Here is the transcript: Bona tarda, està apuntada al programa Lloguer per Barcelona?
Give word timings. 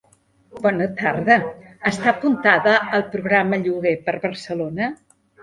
Bona 0.61 0.85
tarda, 1.01 1.35
està 1.89 2.09
apuntada 2.13 2.73
al 2.99 3.05
programa 3.13 3.61
Lloguer 3.67 3.95
per 4.09 4.19
Barcelona? 4.27 4.91